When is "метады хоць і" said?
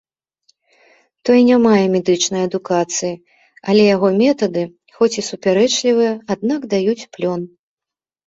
4.21-5.25